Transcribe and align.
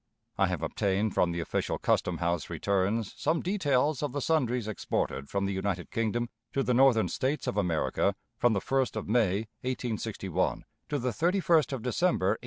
I 0.39 0.47
have 0.47 0.63
obtained 0.63 1.13
from 1.13 1.31
the 1.31 1.41
official 1.41 1.77
custom 1.77 2.17
house 2.17 2.49
returns 2.49 3.13
some 3.17 3.41
details 3.43 4.01
of 4.01 4.13
the 4.13 4.19
sundries 4.19 4.67
exported 4.67 5.29
from 5.29 5.45
the 5.45 5.53
United 5.53 5.91
Kingdom 5.91 6.27
to 6.53 6.63
the 6.63 6.73
Northern 6.73 7.07
States 7.07 7.45
of 7.45 7.55
America 7.55 8.15
from 8.39 8.53
the 8.53 8.61
1st 8.61 8.95
of 8.95 9.07
May, 9.07 9.41
1861, 9.61 10.65
to 10.89 10.97
the 10.97 11.09
31st 11.11 11.71
of 11.71 11.83
December, 11.83 12.29
1862. 12.29 12.39